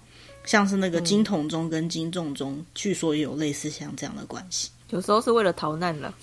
[0.46, 4.70] 像是那个金同宗跟金重宗，据说也有类似像这样的关系。
[4.90, 6.14] 有时候是为了逃难了。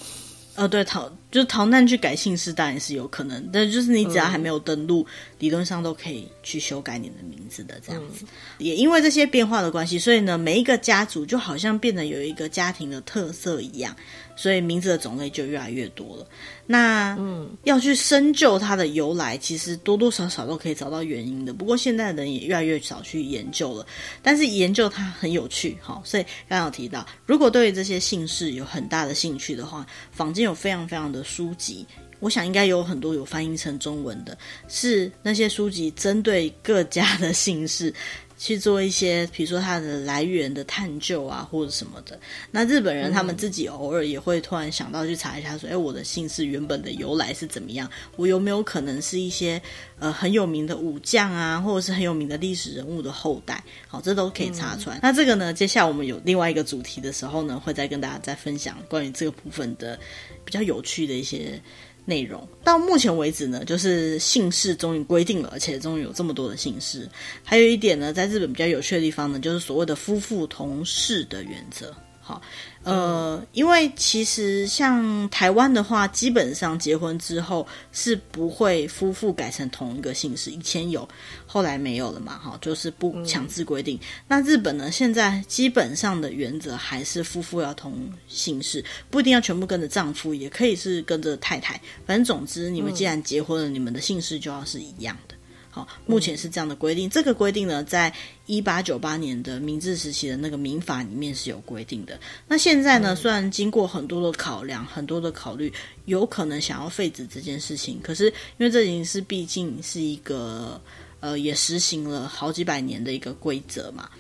[0.55, 3.49] 呃，对，逃就是逃难去改姓氏，当然是有可能。
[3.53, 8.25] 但就是你只要还没有登录，嗯、理论上都可以去修改你的名字的这样子。
[8.25, 8.29] 嗯、
[8.59, 13.95] 也因为这些变化的关系，所以呢，每一个家族就好像变得有一个家庭的特色一样。
[14.37, 16.27] 所以名字的种类就越来越多了。
[16.67, 21.53] 那嗯，要去深究它的由来，其实多多少少都可以找到原因的。
[21.53, 23.85] 不过现在的人也越来越少去研究了。
[24.23, 26.01] 但是研究它很有趣，哈。
[26.07, 31.87] 所以刚刚有提到，如果对于这些姓氏有很大的兴趣的话，坊间有非常非常的书籍，
[32.19, 34.37] 我想应该有很多有翻译成中文的，
[34.69, 37.93] 是那些书籍针对各家的姓氏。
[38.41, 42.19] 去做一些，比如说它的来源的探究啊，或者什么的。
[42.51, 47.87] 那日本人他们自己偶尔也会突然想到去查一下，说，哎、嗯，我的姓氏原本的由来是怎么样？
[48.17, 49.61] 我有没有可能是一些
[49.99, 53.63] 呃很有名的武将啊，或者是很有名的历史人物的后代？
[53.87, 54.97] 好，这都可以查出来。
[54.97, 60.01] 嗯、那这个呢，接下来我们有另外一个主题的时候呢，会再跟大家再分享关于这个部分的
[60.47, 61.61] 比较有趣的一些。
[62.05, 67.09] 内容到目前为止呢，就是姓氏终于规定了，而且终于有这么多的姓氏。
[67.45, 71.95] 还有一点呢，在日本比较有趣的地方呢，就是所谓的夫妇同氏的原则。
[72.21, 72.41] 好。
[72.83, 81.07] 呃，因为其实像台湾的话，基本上结婚之后是不会夫妇改成同一个姓氏，以前有，
[81.47, 83.97] 后来没有了嘛，哈，就是不强制规定。
[83.97, 84.01] 嗯。
[84.29, 95.35] 那日本呢，现在基本上的原则还是夫妇要同姓氏，不一定要全部跟着丈夫，也可以是跟着太太，反正总之你们既然结婚了，嗯，你们的姓氏就要是一样的。
[95.71, 97.09] 好，目前是这样的规定。
[97.09, 98.13] 这个规定呢，在
[98.47, 102.19] 一八九八年的明治时期的那个民法里面是有规定的。
[102.49, 105.73] 那现在呢，虽然经过很多的考量、很多的考虑，
[106.07, 110.81] 有可能想要废止这件事情，可是因为这已经是毕竟是一个
[111.21, 114.11] 呃，也实行了好几百年的一个规则嘛。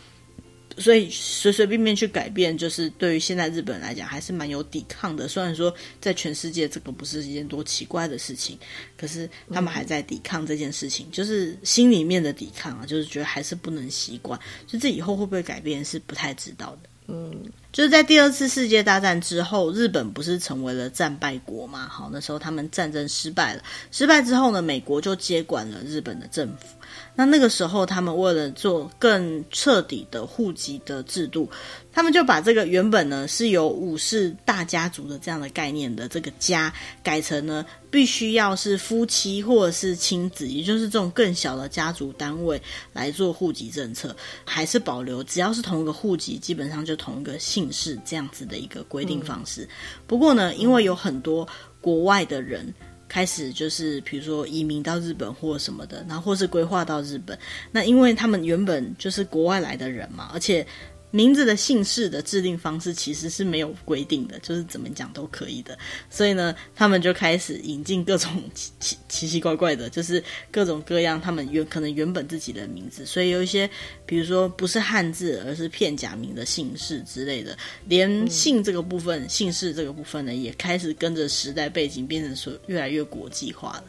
[0.81, 5.29] 所以随随便便去改变，就是对于现在日本人来讲，还是蛮有抵抗的。
[5.29, 8.59] 虽然说在全世界这个不是一件多奇怪的事情，
[8.97, 14.41] 可是他们还在抵抗这件事情，嗯、就是心里面的抵抗啊，就是觉得还是不能习惯。
[14.67, 16.89] 就这以后会不会改变是不太知道的。
[17.13, 17.35] 嗯，
[17.73, 21.89] 就是在第二次世界大战之后，日本不是成为了战败国嘛？
[21.89, 26.67] 好，那时候他们战争失败了，失败之后呢，美国就接管了日本的政府。
[27.15, 31.51] 那那个时候，他们为了做更彻底的户籍的制度，
[31.93, 36.73] 他们就把这个原本呢是有武士大家族的这样的概念的这个家，
[37.03, 42.61] 改成呢必须要是夫妻或者是亲子，也就是这种更小的家族单位
[42.93, 49.69] 来做户籍政策，还是保留只要是同一个户籍，基本上就同一个姓氏这样子的一个规定方式。
[50.07, 51.47] 不过呢，因为有很多
[51.81, 52.73] 国外的人。
[53.11, 57.37] 开始就是，比如说移民到日本或什么的，然后或是规划到日本。
[57.73, 60.65] 那因为他们原本就是国外来的人嘛，而且
[61.11, 65.77] 名字的姓氏的制定方式其实是没有规定的，就是怎么讲都可以的。
[66.09, 73.05] 所以呢，他们就开始引进各种奇 奇奇奇怪怪的，就是各种各样他们原可能原本自己的名字。
[73.05, 73.69] 所以有一些，
[74.07, 77.57] 比如说不是汉字，而是片假名的姓氏之类的，
[77.87, 83.85] 连姓这个部分、嗯、姓氏这个部分呢，也开始跟着时代背景变成说越来越国际化了。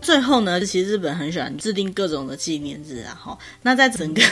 [0.00, 3.38] 最后呢，其实日本很喜欢制定各种的纪念日啊，哈。
[3.62, 4.22] 那在整个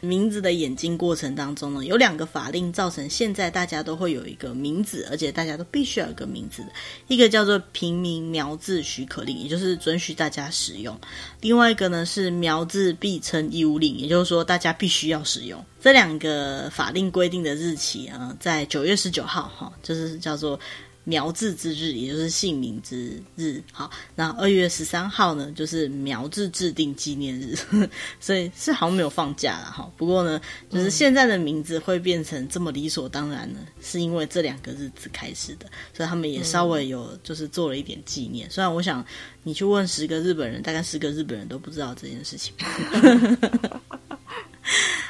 [0.00, 6.64] 名字的演进过程当中呢，有两个法令造成现在大家都会有一个名字，而且大家都必须要有一个名字，
[7.08, 10.94] 一个叫做平民苗字许可令，也就是准许大家使用；
[11.40, 15.64] 另外一个呢是苗字必称义务令，也就是说大家必须要使用。
[15.80, 20.58] 这两个法令规定的日期啊，在九月十九号，哈，就是叫做。
[21.04, 23.60] 苗字之日，也就是姓名之日。
[23.72, 27.58] 好，那二月十三号呢，就是苗字制定纪念日，
[28.20, 29.90] 所以是好像没有放假了哈。
[29.96, 30.40] 不过呢，
[30.70, 38.48] 就是现在的名字会变成这么理所当然呢，是因为这两个日子开始的，所以他们也稍微有就是做了一点纪念。
[38.48, 39.04] 虽然我想
[39.42, 42.54] 你去问十个日本人，大概十个日本人都不知道这件事情。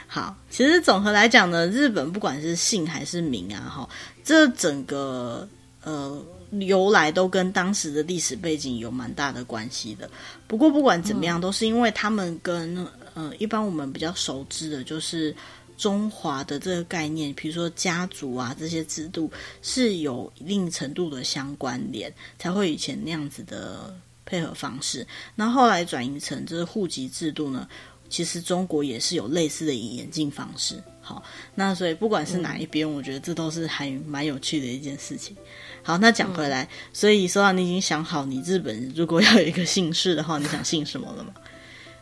[0.06, 3.88] 好，其实总和来讲呢，日本不管是姓还是名啊，哈，
[4.24, 5.46] 这整个。
[5.84, 6.24] 呃，
[6.60, 10.08] 由来都跟当时的历史背景有蛮大的关系的。
[10.46, 15.34] 不过不管怎么样，都是因为他们跟呃一般我们比较熟知的，就是
[15.76, 19.30] 中华的这个概念，比如说家族啊这些制度
[19.62, 23.92] 是有一定程度的相关联，才会以前那样子的
[24.24, 25.06] 配合方式。
[25.34, 27.68] 那后来转移成这是户籍制度呢，
[28.12, 30.76] 其实中国也是有类似的演进方式。
[31.00, 31.22] 好，
[31.54, 35.34] 那所以不管是哪一边，嗯，我觉得这都是还蛮有趣的一件事情。
[35.82, 41.32] 好，那讲回来，嗯、所以说到你已经想好你日本如果要有一个姓氏的话，你想姓什么了吗？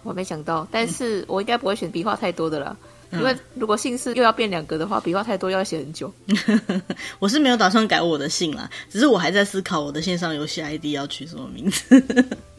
[0.02, 2.76] 我没想到，但是我应该不会选笔画太多的了，
[3.10, 6.12] 嗯、因为如果姓氏又要变两个的话，笔画太多要写很久。
[7.20, 12.02] 我是没有打算改我的姓啦，只是我还在思考我的线上游戏 ID 要取什么名字。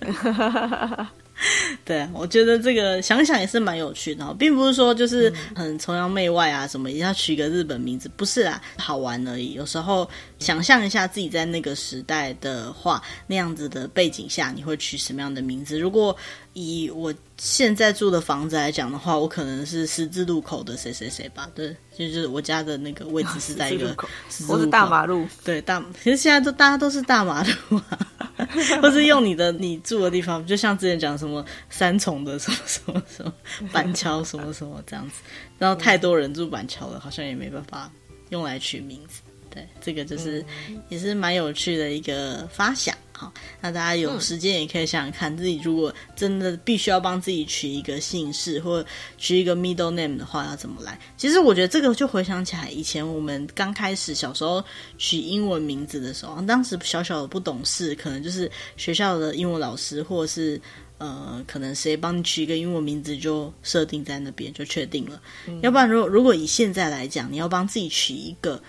[1.84, 9.54] 对，我觉得这个想想也是蛮有趣的，并不是说就是很崇洋媚外啊，什么一定要取一个日本名字，不是啊，好玩而已。
[9.54, 10.08] 有时候
[10.42, 15.80] 想象一下自己在那个时代的话，那样子的背景下，你会取什么样的名字？
[15.80, 16.16] 如果
[16.54, 21.48] 以我现在住的房子来讲的话，我可能是十字路口的谁谁谁吧。
[21.54, 25.28] 对，就是我家的那个位置是在一个十字路口，十字路口，我是大马路。
[25.44, 28.00] 对，大，其实现在都大家都是大马路啊，
[28.82, 33.32] 或是用你的你住的地方，就像之前讲什么三重的什么什么什么
[33.72, 35.22] 板桥什么什么这样子。
[35.60, 37.92] 然后太多人住板桥了，好像也没办法
[38.30, 39.22] 用来取名字。
[39.54, 40.44] 对，这个就是
[40.90, 42.96] 也是蛮有趣的一个发想。
[43.12, 43.32] 好，
[43.62, 48.84] 那大家有时间也可以想想看，自己如果真的必须要帮自己取一个姓氏或
[49.20, 50.98] 取一个 middle name 的话，要怎么来？
[51.18, 54.64] 其实我觉得这个就回想起来，以前我们刚开始小时候
[54.98, 60.60] 取英文名字的时候，当时小小的不懂事，可能就是学校的英文老师或者是
[60.98, 65.22] 呃，可能谁帮你取一个英文名字就设定在那边就确定了。
[65.46, 68.60] 嗯、要不然，如果如果以现在来讲，你要帮自己取一个。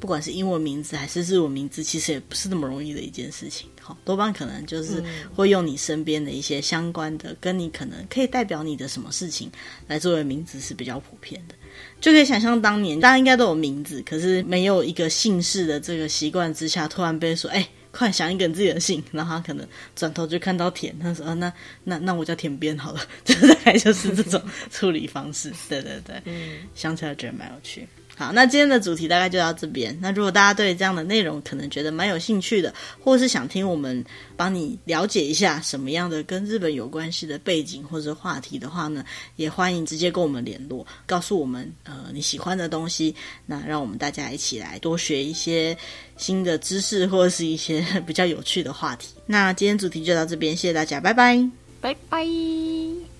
[0.00, 3.68] 不管是英文名字还是日文名字，其实也不是那么容易的一件事情。
[3.80, 5.02] 好，多半可能就是
[5.34, 9.50] 会用你身边的一些相关的，跟你可能可以代表你的什么事情
[9.86, 11.54] 来作为名字是比较普遍的。
[12.00, 21.52] 就可以想象当年大家应该都有名字，可是没有一个姓氏的这个习惯之下，突然被说：“哎，快想一个你自己的姓。”然后他可能转头就看到田，他说：“啊，那
[21.84, 23.00] 那那我叫田边好了。
[23.24, 24.40] ”就大概就是这种
[24.70, 25.52] 处理方式。
[25.68, 27.88] 对对对，嗯，想起来觉得蛮有趣。
[28.18, 29.96] 好，那今天的主题大概就到这边。
[30.02, 34.04] 那如果大家对这样的内容可能觉得蛮有兴趣的，或是想听我们
[34.36, 39.04] 帮你了解一下什么样的跟日本有关系的背景或者话题的话呢，
[39.36, 43.14] 也欢迎直接跟我们联络，告诉我们呃你喜欢的东西，
[43.46, 45.78] 那让我们大家一起来多学一些
[46.16, 49.14] 新的知识或者是一些 比较有趣的话题。
[49.26, 51.48] 那今天主题就到这边，谢谢大家，拜拜，
[51.80, 53.17] 拜拜。